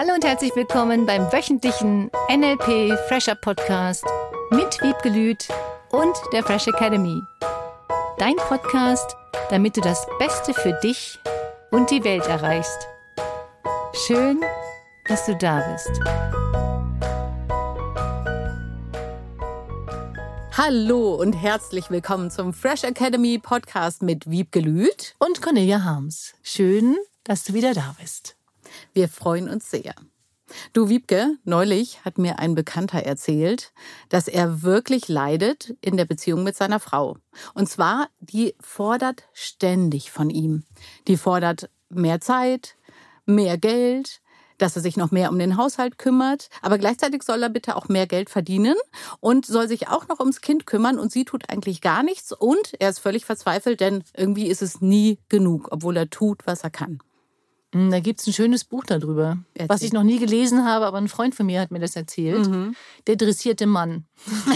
[0.00, 4.04] Hallo und herzlich willkommen beim wöchentlichen NLP Fresher Podcast
[4.52, 5.48] mit Wiebgelüt
[5.90, 7.20] und der Fresh Academy.
[8.16, 9.16] Dein Podcast,
[9.50, 11.18] damit du das Beste für dich
[11.72, 12.86] und die Welt erreichst.
[14.06, 14.40] Schön,
[15.08, 15.90] dass du da bist.
[20.56, 26.34] Hallo und herzlich willkommen zum Fresh Academy Podcast mit Wiebgelüt und Cornelia Harms.
[26.44, 28.37] Schön, dass du wieder da bist.
[28.92, 29.94] Wir freuen uns sehr.
[30.72, 33.72] Du Wiebke, neulich hat mir ein Bekannter erzählt,
[34.08, 37.18] dass er wirklich leidet in der Beziehung mit seiner Frau.
[37.54, 40.64] Und zwar, die fordert ständig von ihm.
[41.06, 42.76] Die fordert mehr Zeit,
[43.26, 44.20] mehr Geld,
[44.56, 47.88] dass er sich noch mehr um den Haushalt kümmert, aber gleichzeitig soll er bitte auch
[47.88, 48.74] mehr Geld verdienen
[49.20, 52.74] und soll sich auch noch ums Kind kümmern und sie tut eigentlich gar nichts und
[52.80, 56.70] er ist völlig verzweifelt, denn irgendwie ist es nie genug, obwohl er tut, was er
[56.70, 56.98] kann.
[57.74, 59.68] Hm, da gibt es ein schönes Buch darüber, Erzähl.
[59.68, 62.46] was ich noch nie gelesen habe, aber ein Freund von mir hat mir das erzählt.
[62.48, 62.74] Mhm.
[63.06, 64.06] Der dressierte Mann.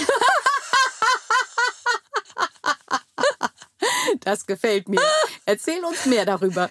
[4.21, 5.01] Das gefällt mir.
[5.47, 6.69] Erzähl uns mehr darüber.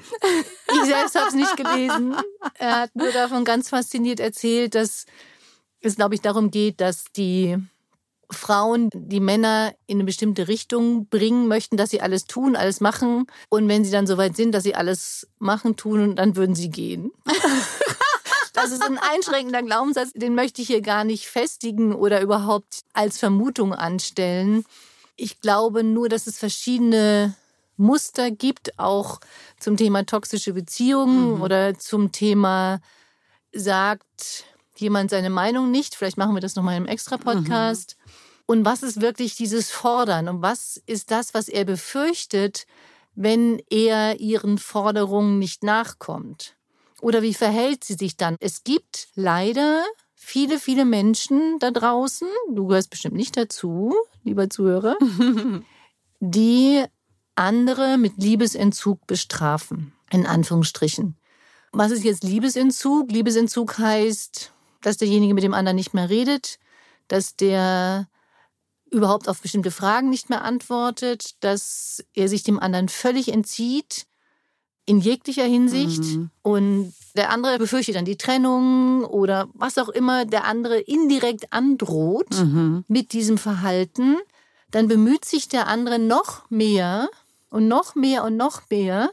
[0.71, 2.15] Ich selbst habe es nicht gelesen.
[2.55, 5.05] Er hat nur davon ganz fasziniert erzählt, dass
[5.81, 7.57] es, glaube ich, darum geht, dass die
[8.31, 13.27] Frauen die Männer in eine bestimmte Richtung bringen möchten, dass sie alles tun, alles machen.
[13.49, 17.11] Und wenn sie dann soweit sind, dass sie alles machen, tun, dann würden sie gehen.
[18.53, 23.17] Das ist ein einschränkender Glaubenssatz, den möchte ich hier gar nicht festigen oder überhaupt als
[23.17, 24.65] Vermutung anstellen.
[25.15, 27.33] Ich glaube nur, dass es verschiedene
[27.77, 29.19] Muster gibt, auch
[29.59, 31.41] zum Thema toxische Beziehungen mhm.
[31.41, 32.81] oder zum Thema
[33.53, 34.45] sagt
[34.81, 35.95] jemand seine Meinung nicht.
[35.95, 37.97] Vielleicht machen wir das nochmal im extra Podcast.
[37.97, 38.11] Mhm.
[38.47, 40.27] Und was ist wirklich dieses Fordern?
[40.27, 42.65] Und was ist das, was er befürchtet,
[43.15, 46.55] wenn er ihren Forderungen nicht nachkommt?
[47.01, 48.35] Oder wie verhält sie sich dann?
[48.39, 54.97] Es gibt leider viele, viele Menschen da draußen, du gehörst bestimmt nicht dazu, lieber Zuhörer,
[56.19, 56.83] die
[57.35, 61.17] andere mit Liebesentzug bestrafen, in Anführungsstrichen.
[61.71, 63.11] Was ist jetzt Liebesentzug?
[63.11, 64.50] Liebesentzug heißt,
[64.81, 66.59] dass derjenige mit dem anderen nicht mehr redet,
[67.07, 68.07] dass der
[68.91, 74.05] überhaupt auf bestimmte Fragen nicht mehr antwortet, dass er sich dem anderen völlig entzieht,
[74.85, 76.03] in jeglicher Hinsicht.
[76.03, 76.29] Mhm.
[76.41, 82.31] Und der andere befürchtet dann die Trennung oder was auch immer der andere indirekt androht
[82.31, 82.83] mhm.
[82.87, 84.17] mit diesem Verhalten.
[84.69, 87.09] Dann bemüht sich der andere noch mehr
[87.49, 89.11] und noch mehr und noch mehr,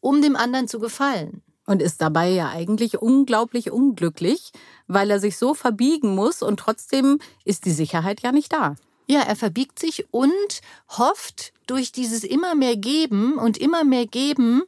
[0.00, 1.42] um dem anderen zu gefallen.
[1.64, 4.50] Und ist dabei ja eigentlich unglaublich unglücklich,
[4.88, 8.74] weil er sich so verbiegen muss und trotzdem ist die Sicherheit ja nicht da.
[9.06, 14.62] Ja, er verbiegt sich und hofft, durch dieses immer mehr Geben und immer mehr Geben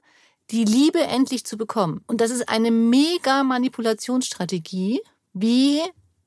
[0.51, 2.03] die Liebe endlich zu bekommen.
[2.07, 5.01] Und das ist eine mega Manipulationsstrategie,
[5.33, 5.81] wie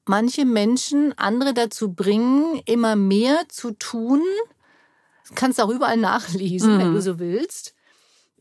[0.05, 4.21] manche Menschen andere dazu bringen, immer mehr zu tun.
[5.23, 6.79] Das kannst du auch überall nachlesen, mhm.
[6.79, 7.73] wenn du so willst.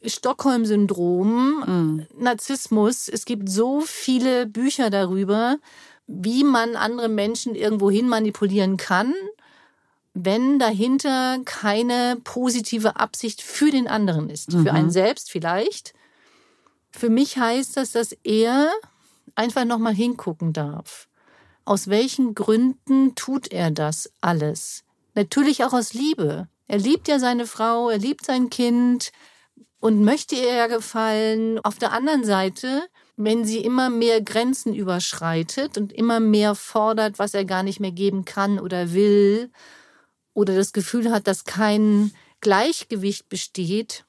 [0.05, 2.07] Stockholm-Syndrom, mhm.
[2.19, 3.09] Narzissmus.
[3.09, 5.59] Es gibt so viele Bücher darüber,
[6.07, 9.15] wie man andere Menschen irgendwohin manipulieren kann
[10.19, 14.53] wenn dahinter keine positive Absicht für den anderen ist.
[14.53, 14.63] Mhm.
[14.63, 15.93] Für einen selbst vielleicht.
[16.91, 18.73] Für mich heißt das, dass er
[19.35, 21.09] einfach nochmal hingucken darf.
[21.67, 24.85] Aus welchen Gründen tut er das alles?
[25.15, 26.49] Natürlich auch aus Liebe.
[26.67, 29.13] Er liebt ja seine Frau, er liebt sein Kind
[29.81, 31.59] und möchte ihr ja gefallen.
[31.61, 32.83] Auf der anderen Seite,
[33.17, 37.93] wenn sie immer mehr Grenzen überschreitet und immer mehr fordert, was er gar nicht mehr
[37.93, 39.51] geben kann oder will
[40.35, 44.05] oder das Gefühl hat, dass kein Gleichgewicht besteht,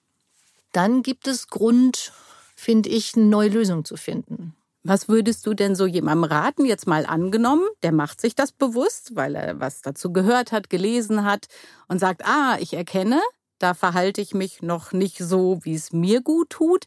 [0.74, 2.12] dann gibt es Grund,
[2.56, 4.54] finde ich, eine neue Lösung zu finden.
[4.84, 9.16] Was würdest du denn so jemandem raten, jetzt mal angenommen, der macht sich das bewusst,
[9.16, 11.48] weil er was dazu gehört hat, gelesen hat
[11.88, 13.22] und sagt, ah, ich erkenne,
[13.60, 16.86] da verhalte ich mich noch nicht so, wie es mir gut tut.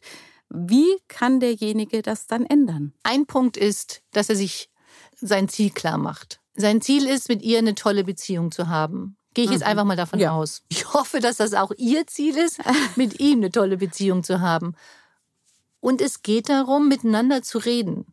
[0.49, 2.93] Wie kann derjenige das dann ändern?
[3.03, 4.69] Ein Punkt ist, dass er sich
[5.15, 6.39] sein Ziel klar macht.
[6.55, 9.15] Sein Ziel ist, mit ihr eine tolle Beziehung zu haben.
[9.33, 9.67] Gehe ich jetzt mhm.
[9.67, 10.31] einfach mal davon ja.
[10.31, 10.63] aus.
[10.67, 12.59] Ich hoffe, dass das auch Ihr Ziel ist,
[12.97, 14.75] mit ihm eine tolle Beziehung zu haben.
[15.79, 18.10] Und es geht darum, miteinander zu reden,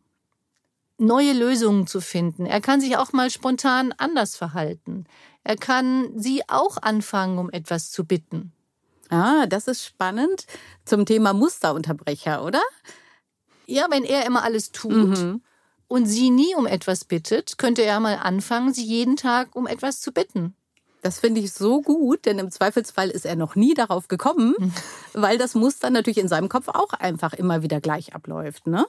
[0.99, 2.45] neue Lösungen zu finden.
[2.45, 5.05] Er kann sich auch mal spontan anders verhalten.
[5.43, 8.51] Er kann Sie auch anfangen, um etwas zu bitten.
[9.09, 10.45] Ah, das ist spannend
[10.85, 12.61] zum Thema Musterunterbrecher, oder?
[13.65, 15.41] Ja, wenn er immer alles tut mhm.
[15.87, 20.01] und sie nie um etwas bittet, könnte er mal anfangen, sie jeden Tag um etwas
[20.01, 20.55] zu bitten.
[21.01, 24.53] Das finde ich so gut, denn im Zweifelsfall ist er noch nie darauf gekommen,
[25.13, 28.85] weil das Muster natürlich in seinem Kopf auch einfach immer wieder gleich abläuft, ne?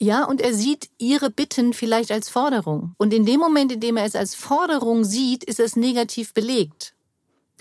[0.00, 2.94] Ja, und er sieht ihre Bitten vielleicht als Forderung.
[2.98, 6.94] Und in dem Moment, in dem er es als Forderung sieht, ist es negativ belegt.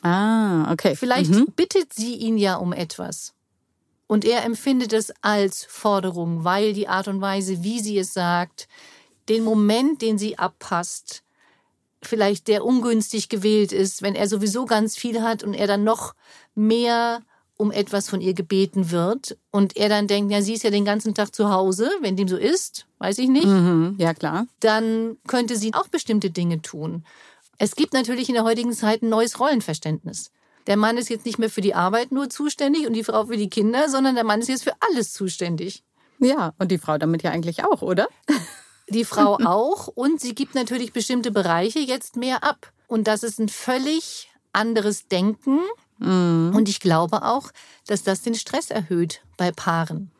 [0.03, 0.95] Ah, okay.
[0.95, 1.47] Vielleicht mhm.
[1.55, 3.33] bittet sie ihn ja um etwas.
[4.05, 8.67] Und er empfindet es als Forderung, weil die Art und Weise, wie sie es sagt,
[9.27, 11.23] den Moment, den sie abpasst,
[12.01, 16.13] vielleicht der ungünstig gewählt ist, wenn er sowieso ganz viel hat und er dann noch
[16.55, 17.21] mehr
[17.57, 20.85] um etwas von ihr gebeten wird und er dann denkt, ja, sie ist ja den
[20.85, 23.47] ganzen Tag zu Hause, wenn dem so ist, weiß ich nicht.
[23.47, 24.45] Mhm, ja, klar.
[24.59, 27.03] Dann könnte sie auch bestimmte Dinge tun.
[27.57, 30.31] Es gibt natürlich in der heutigen Zeit ein neues Rollenverständnis.
[30.67, 33.37] Der Mann ist jetzt nicht mehr für die Arbeit nur zuständig und die Frau für
[33.37, 35.83] die Kinder, sondern der Mann ist jetzt für alles zuständig.
[36.19, 38.07] Ja, und die Frau damit ja eigentlich auch, oder?
[38.89, 42.71] Die Frau auch und sie gibt natürlich bestimmte Bereiche jetzt mehr ab.
[42.87, 45.59] Und das ist ein völlig anderes Denken.
[45.99, 46.53] Mhm.
[46.55, 47.51] Und ich glaube auch,
[47.85, 50.11] dass das den Stress erhöht bei Paaren.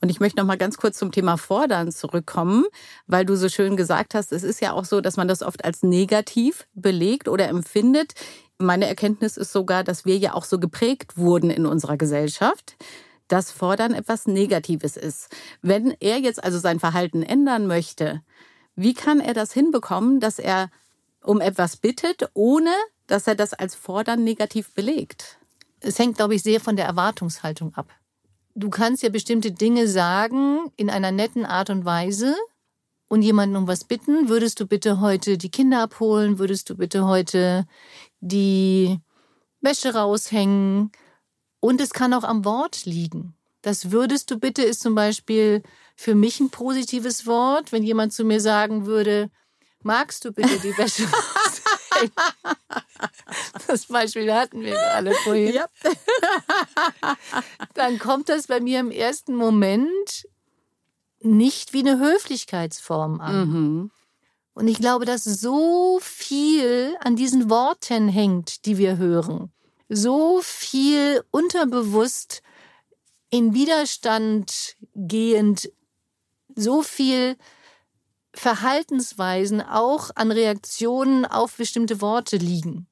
[0.00, 2.66] Und ich möchte noch mal ganz kurz zum Thema Fordern zurückkommen,
[3.06, 5.64] weil du so schön gesagt hast, es ist ja auch so, dass man das oft
[5.64, 8.12] als negativ belegt oder empfindet.
[8.58, 12.76] Meine Erkenntnis ist sogar, dass wir ja auch so geprägt wurden in unserer Gesellschaft,
[13.26, 15.34] dass Fordern etwas Negatives ist.
[15.62, 18.22] Wenn er jetzt also sein Verhalten ändern möchte,
[18.76, 20.70] wie kann er das hinbekommen, dass er
[21.22, 22.70] um etwas bittet, ohne
[23.08, 25.38] dass er das als Fordern negativ belegt?
[25.80, 27.88] Es hängt, glaube ich, sehr von der Erwartungshaltung ab
[28.58, 32.34] du kannst ja bestimmte Dinge sagen in einer netten Art und Weise
[33.08, 34.28] und jemanden um was bitten.
[34.28, 36.38] Würdest du bitte heute die Kinder abholen?
[36.38, 37.66] Würdest du bitte heute
[38.20, 38.98] die
[39.60, 40.90] Wäsche raushängen?
[41.60, 43.34] Und es kann auch am Wort liegen.
[43.62, 45.62] Das würdest du bitte ist zum Beispiel
[45.96, 47.72] für mich ein positives Wort.
[47.72, 49.30] Wenn jemand zu mir sagen würde,
[49.82, 51.04] magst du bitte die Wäsche
[51.98, 52.12] raushängen?
[53.66, 55.54] Das Beispiel hatten wir gerade vorhin.
[55.54, 55.68] Ja.
[57.74, 60.26] Dann kommt das bei mir im ersten Moment
[61.20, 63.48] nicht wie eine Höflichkeitsform an.
[63.48, 63.90] Mhm.
[64.54, 69.52] Und ich glaube, dass so viel an diesen Worten hängt, die wir hören.
[69.88, 72.42] So viel unterbewusst
[73.30, 75.70] in Widerstand gehend,
[76.56, 77.36] so viel
[78.38, 82.86] Verhaltensweisen auch an Reaktionen auf bestimmte Worte liegen.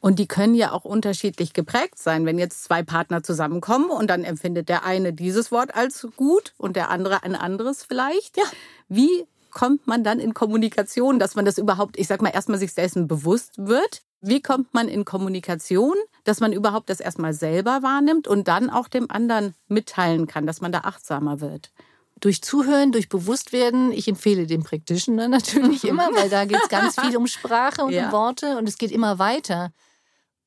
[0.00, 2.24] Und die können ja auch unterschiedlich geprägt sein.
[2.24, 6.74] Wenn jetzt zwei Partner zusammenkommen und dann empfindet der eine dieses Wort als gut und
[6.74, 8.38] der andere ein anderes vielleicht.
[8.38, 8.44] Ja.
[8.88, 12.74] Wie kommt man dann in Kommunikation, dass man das überhaupt, ich sag mal, erstmal sich
[12.74, 14.02] dessen bewusst wird?
[14.22, 18.88] Wie kommt man in Kommunikation, dass man überhaupt das erstmal selber wahrnimmt und dann auch
[18.88, 21.70] dem anderen mitteilen kann, dass man da achtsamer wird?
[22.20, 23.92] Durch Zuhören, durch Bewusstwerden.
[23.92, 27.92] Ich empfehle den Practitioner natürlich immer, weil da geht es ganz viel um Sprache und
[27.92, 28.06] ja.
[28.06, 29.72] um Worte und es geht immer weiter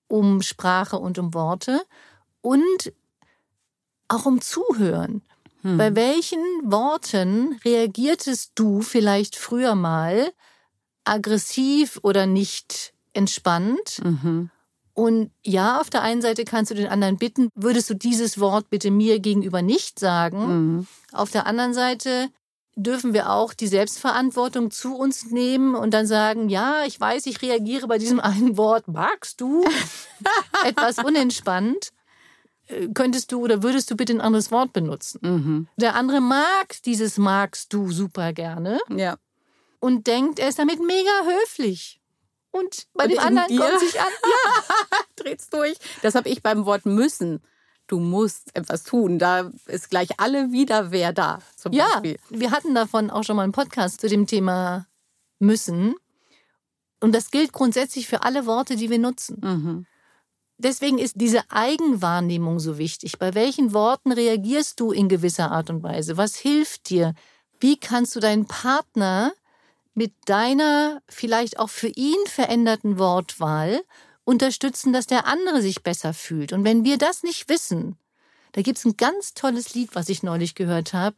[0.07, 1.81] um Sprache und um Worte
[2.41, 2.93] und
[4.07, 5.23] auch um Zuhören.
[5.61, 5.77] Hm.
[5.77, 10.31] Bei welchen Worten reagiertest du vielleicht früher mal
[11.05, 14.01] aggressiv oder nicht entspannt?
[14.03, 14.51] Mhm.
[14.94, 18.69] Und ja, auf der einen Seite kannst du den anderen bitten, würdest du dieses Wort
[18.69, 20.38] bitte mir gegenüber nicht sagen.
[20.78, 20.88] Mhm.
[21.12, 22.30] Auf der anderen Seite
[22.75, 27.42] dürfen wir auch die Selbstverantwortung zu uns nehmen und dann sagen, ja, ich weiß, ich
[27.42, 29.66] reagiere bei diesem einen Wort, magst du?
[30.66, 31.90] Etwas unentspannt.
[32.68, 35.19] Äh, könntest du oder würdest du bitte ein anderes Wort benutzen?
[35.21, 35.68] Mhm.
[35.78, 38.80] Der andere mag dieses magst du super gerne.
[38.90, 39.18] Ja.
[39.80, 42.00] Und denkt, er ist damit mega höflich.
[42.54, 44.07] Und bei und dem anderen kommt sich an.
[44.24, 45.76] Ja, dreht's durch.
[46.04, 47.42] Das habe ich beim Wort müssen.
[47.88, 49.18] Du musst etwas tun.
[49.18, 51.40] Da ist gleich alle Widerwehr da.
[51.57, 52.19] Zum ja, Beispiel.
[52.30, 54.86] wir hatten davon auch schon mal einen Podcast zu dem Thema
[55.40, 55.95] müssen.
[57.02, 59.42] Und das gilt grundsätzlich für alle Worte, die wir nutzen.
[59.42, 59.86] Mhm.
[60.60, 63.18] Deswegen ist diese Eigenwahrnehmung so wichtig.
[63.18, 66.18] Bei welchen Worten reagierst du in gewisser Art und Weise?
[66.18, 67.16] Was hilft dir?
[67.60, 69.33] Wie kannst du deinen Partner
[69.94, 73.83] mit deiner vielleicht auch für ihn veränderten Wortwahl
[74.23, 76.54] unterstützen, dass der andere sich besser fühlt.
[76.54, 77.97] Und wenn wir das nicht wissen,
[78.54, 81.16] da gibt's ein ganz tolles Lied, was ich neulich gehört habe.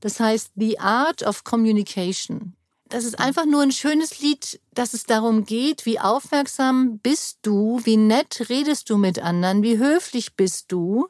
[0.00, 2.54] Das heißt The Art of Communication.
[2.88, 7.80] Das ist einfach nur ein schönes Lied, dass es darum geht, wie aufmerksam bist du,
[7.82, 11.08] wie nett redest du mit anderen, wie höflich bist du,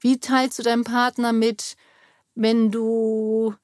[0.00, 1.76] wie teilst du deinem Partner mit,
[2.34, 3.54] wenn du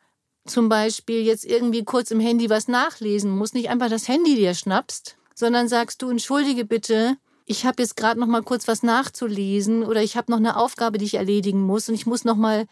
[0.47, 4.55] zum Beispiel jetzt irgendwie kurz im Handy was nachlesen musst, nicht einfach das Handy dir
[4.55, 9.83] schnappst, sondern sagst du, entschuldige bitte, ich habe jetzt gerade noch mal kurz was nachzulesen
[9.85, 12.67] oder ich habe noch eine Aufgabe, die ich erledigen muss und ich muss noch mal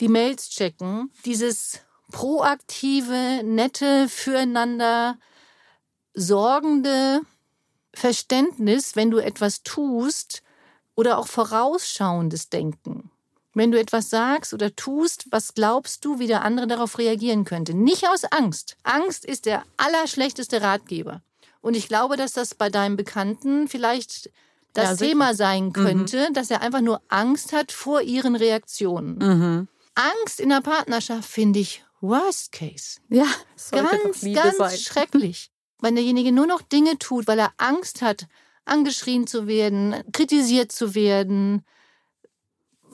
[0.00, 1.12] die Mails checken.
[1.24, 5.18] Dieses proaktive, nette, füreinander
[6.14, 7.20] sorgende
[7.92, 10.42] Verständnis, wenn du etwas tust
[10.94, 13.10] oder auch vorausschauendes Denken.
[13.54, 17.74] Wenn du etwas sagst oder tust, was glaubst du, wie der andere darauf reagieren könnte.
[17.74, 18.76] Nicht aus Angst.
[18.82, 21.22] Angst ist der allerschlechteste Ratgeber.
[21.60, 24.30] Und ich glaube, dass das bei deinem Bekannten vielleicht
[24.74, 25.72] das ja, Thema sein mhm.
[25.72, 26.34] könnte, mhm.
[26.34, 29.18] dass er einfach nur Angst hat vor ihren Reaktionen.
[29.18, 29.68] Mhm.
[29.94, 32.98] Angst in der Partnerschaft finde ich worst case.
[33.08, 33.26] Ja,
[33.70, 34.78] ganz, ganz sein.
[34.78, 35.50] schrecklich.
[35.80, 38.26] Wenn derjenige nur noch Dinge tut, weil er Angst hat,
[38.64, 41.64] angeschrien zu werden, kritisiert zu werden,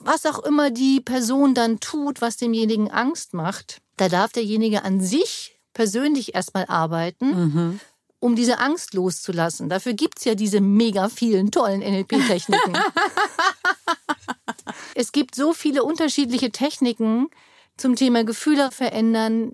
[0.03, 5.01] was auch immer die Person dann tut, was demjenigen Angst macht, da darf derjenige an
[5.01, 7.79] sich persönlich erstmal arbeiten, mhm.
[8.19, 9.69] um diese Angst loszulassen.
[9.69, 12.77] Dafür gibt es ja diese mega vielen tollen NLP-Techniken.
[14.95, 17.29] es gibt so viele unterschiedliche Techniken
[17.77, 19.53] zum Thema Gefühle verändern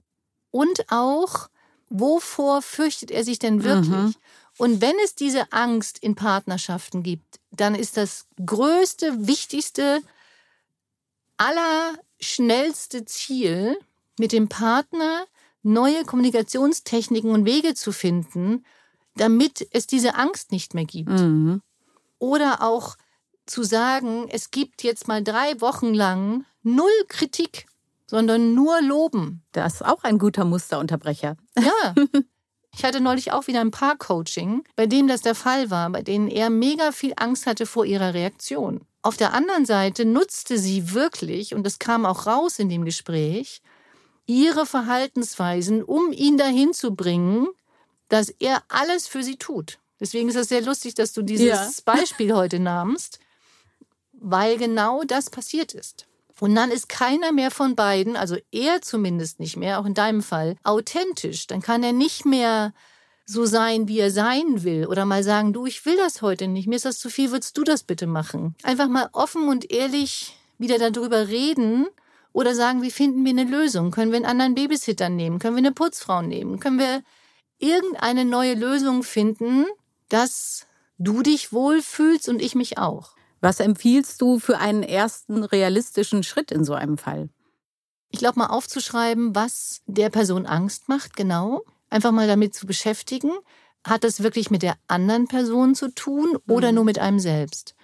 [0.52, 1.50] und auch,
[1.90, 3.90] wovor fürchtet er sich denn wirklich?
[3.90, 4.16] Mhm.
[4.58, 10.02] Und wenn es diese Angst in Partnerschaften gibt, dann ist das größte, wichtigste
[11.38, 13.78] allerschnellste Ziel,
[14.20, 15.26] mit dem Partner
[15.64, 18.66] neue Kommunikationstechniken und Wege zu finden,
[19.16, 21.10] damit es diese Angst nicht mehr gibt.
[21.10, 21.62] Mhm.
[22.20, 22.96] Oder auch
[23.46, 27.68] zu sagen, es gibt jetzt mal drei Wochen lang null Kritik,
[28.08, 29.44] sondern nur Loben.
[29.52, 31.38] Das ist auch ein guter Musterunterbrecher.
[31.58, 31.96] Ja.
[32.76, 36.28] Ich hatte neulich auch wieder ein Paar-Coaching, bei dem das der Fall war, bei denen
[36.28, 38.86] er mega viel Angst hatte vor ihrer Reaktion.
[39.02, 43.62] Auf der anderen Seite nutzte sie wirklich, und das kam auch raus in dem Gespräch,
[44.26, 47.48] ihre Verhaltensweisen, um ihn dahin zu bringen,
[48.10, 49.80] dass er alles für sie tut.
[50.00, 51.70] Deswegen ist es sehr lustig, dass du dieses ja.
[51.86, 53.20] Beispiel heute nahmst,
[54.14, 56.08] weil genau das passiert ist.
[56.40, 60.22] Und dann ist keiner mehr von beiden, also er zumindest nicht mehr, auch in deinem
[60.22, 61.48] Fall, authentisch.
[61.48, 62.74] Dann kann er nicht mehr
[63.30, 66.68] so sein, wie er sein will oder mal sagen, du, ich will das heute nicht,
[66.68, 68.56] mir ist das zu viel, würdest du das bitte machen?
[68.64, 71.88] Einfach mal offen und ehrlich wieder darüber reden
[72.32, 73.92] oder sagen, wie finden wir eine Lösung?
[73.92, 75.40] Können wir einen anderen Babysitter nehmen?
[75.40, 76.60] Können wir eine Putzfrau nehmen?
[76.62, 77.04] Können wir
[77.60, 79.66] irgendeine neue Lösung finden,
[80.08, 80.66] dass
[80.98, 83.12] du dich wohlfühlst und ich mich auch?
[83.42, 87.30] Was empfiehlst du für einen ersten realistischen Schritt in so einem Fall?
[88.10, 93.32] Ich glaube mal aufzuschreiben, was der Person Angst macht, genau einfach mal damit zu beschäftigen,
[93.84, 96.76] hat das wirklich mit der anderen Person zu tun oder mhm.
[96.76, 97.76] nur mit einem selbst?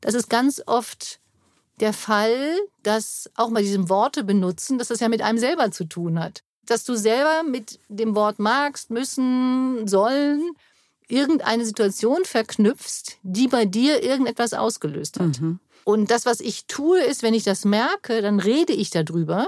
[0.00, 1.20] Das ist ganz oft
[1.80, 5.84] der Fall, dass auch mal diesem Worte benutzen, dass das ja mit einem selber zu
[5.84, 6.42] tun hat.
[6.64, 10.42] Dass du selber mit dem Wort magst, müssen, sollen,
[11.08, 15.40] irgendeine Situation verknüpfst, die bei dir irgendetwas ausgelöst hat.
[15.40, 15.60] Mhm.
[15.84, 19.46] Und das, was ich tue, ist, wenn ich das merke, dann rede ich darüber,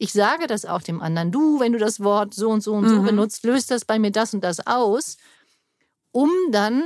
[0.00, 1.30] ich sage das auch dem anderen.
[1.30, 3.04] Du, wenn du das Wort so und so und so mhm.
[3.04, 5.18] benutzt, löst das bei mir das und das aus,
[6.10, 6.82] um dann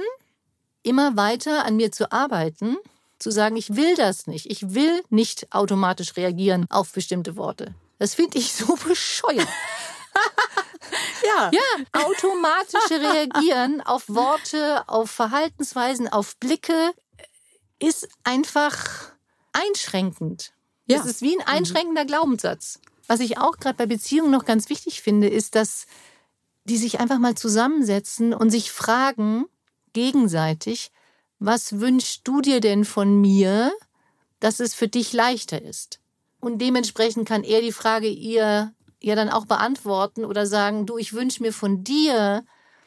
[0.83, 2.77] immer weiter an mir zu arbeiten,
[3.21, 4.51] zu sagen, ich will das nicht.
[4.51, 7.73] Ich will nicht automatisch reagieren auf bestimmte Worte.
[8.01, 9.47] Das finde ich so bescheuert.
[11.25, 11.53] ja.
[11.53, 16.91] ja, automatische Reagieren auf Worte, auf Verhaltensweisen, auf Blicke
[17.79, 19.13] ist einfach
[19.53, 20.53] einschränkend.
[20.87, 20.99] Ja.
[20.99, 21.59] Es ist wie ein mhm.
[21.59, 22.81] einschränkender Glaubenssatz.
[23.07, 25.87] Was ich auch gerade bei Beziehungen noch ganz wichtig finde, ist, dass
[26.65, 29.45] die sich einfach mal zusammensetzen und sich fragen,
[29.93, 30.91] gegenseitig,
[31.39, 33.73] was wünschst du dir denn von mir,
[34.41, 36.01] dass es für dich leichter ist?
[36.41, 41.13] Und dementsprechend kann er die Frage ihr ja dann auch beantworten oder sagen, du, ich
[41.13, 42.45] wünsche mir von dir,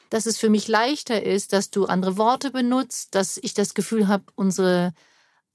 [0.10, 4.08] dass es für mich leichter ist, dass du andere Worte benutzt, dass ich das Gefühl
[4.08, 4.94] habe, unsere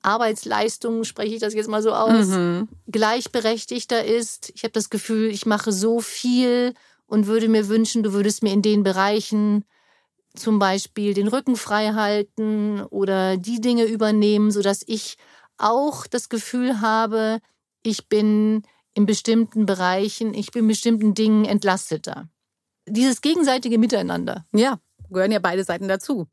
[0.03, 2.69] Arbeitsleistung, spreche ich das jetzt mal so aus, mhm.
[2.91, 4.53] gleichberechtigter ist.
[4.55, 6.75] Ich habe das Gefühl, ich mache so viel
[7.07, 9.65] und würde mir wünschen, du würdest mir in den Bereichen
[10.35, 15.17] zum Beispiel den Rücken frei halten oder die Dinge übernehmen, sodass ich
[15.59, 17.41] auch das Gefühl habe,
[17.83, 18.63] ich bin
[18.95, 22.29] in bestimmten Bereichen, ich bin in bestimmten Dingen entlasteter.
[22.87, 24.45] Dieses gegenseitige Miteinander.
[24.53, 24.81] Ja,
[25.11, 26.27] gehören ja beide Seiten dazu.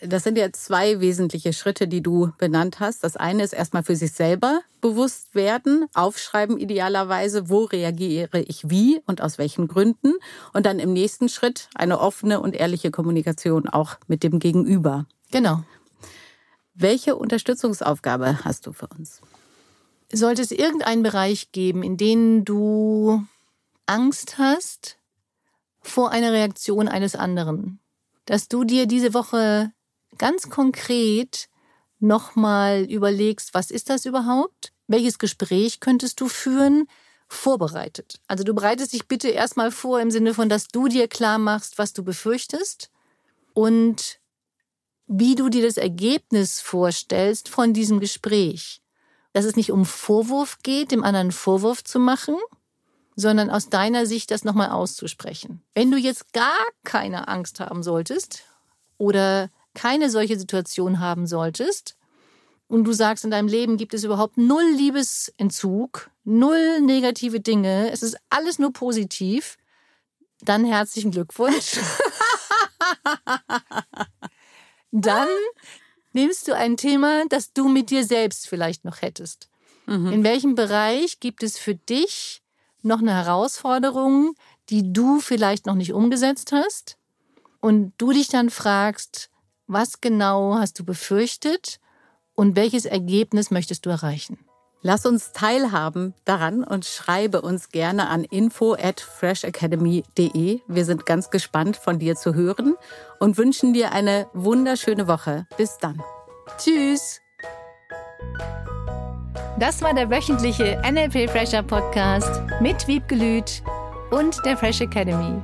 [0.00, 3.02] Das sind ja zwei wesentliche Schritte, die du benannt hast.
[3.02, 9.00] Das eine ist erstmal für sich selber bewusst werden, aufschreiben idealerweise, wo reagiere ich wie
[9.06, 10.12] und aus welchen Gründen.
[10.52, 15.06] Und dann im nächsten Schritt eine offene und ehrliche Kommunikation auch mit dem Gegenüber.
[15.30, 15.62] Genau.
[16.74, 19.22] Welche Unterstützungsaufgabe hast du für uns?
[20.12, 23.24] Sollte es irgendeinen Bereich geben, in dem du
[23.86, 24.98] Angst hast
[25.80, 27.80] vor einer Reaktion eines anderen,
[28.26, 29.72] dass du dir diese Woche
[30.18, 31.48] ganz konkret
[31.98, 34.72] nochmal überlegst, was ist das überhaupt?
[34.86, 36.88] Welches Gespräch könntest du führen?
[37.28, 38.20] Vorbereitet.
[38.28, 41.76] Also du bereitest dich bitte erstmal vor im Sinne von, dass du dir klar machst,
[41.78, 42.90] was du befürchtest
[43.52, 44.20] und
[45.08, 48.80] wie du dir das Ergebnis vorstellst von diesem Gespräch.
[49.36, 52.36] dass es nicht um Vorwurf geht, dem anderen Vorwurf zu machen,
[53.16, 55.62] sondern aus deiner Sicht das nochmal auszusprechen.
[55.74, 58.44] Wenn du jetzt gar keine Angst haben solltest
[58.96, 61.96] oder keine solche Situation haben solltest
[62.66, 68.02] und du sagst, in deinem Leben gibt es überhaupt null Liebesentzug, null negative Dinge, es
[68.02, 69.56] ist alles nur positiv,
[70.40, 71.78] dann herzlichen Glückwunsch.
[74.90, 75.28] dann
[76.12, 79.48] nimmst du ein Thema, das du mit dir selbst vielleicht noch hättest.
[79.86, 80.12] Mhm.
[80.12, 82.42] In welchem Bereich gibt es für dich
[82.82, 84.34] noch eine Herausforderung,
[84.70, 86.96] die du vielleicht noch nicht umgesetzt hast?
[87.60, 89.30] Und du dich dann fragst,
[89.66, 91.80] was genau hast du befürchtet
[92.34, 94.38] und welches Ergebnis möchtest du erreichen?
[94.82, 100.60] Lass uns teilhaben daran und schreibe uns gerne an info at freshacademy.de.
[100.68, 102.76] Wir sind ganz gespannt von dir zu hören
[103.18, 105.46] und wünschen dir eine wunderschöne Woche.
[105.56, 106.00] Bis dann.
[106.58, 107.20] Tschüss.
[109.58, 113.62] Das war der wöchentliche NLP Fresher Podcast mit Wiebgelüt
[114.10, 115.42] und der Fresh Academy.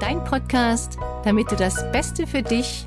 [0.00, 2.86] Dein Podcast, damit du das Beste für dich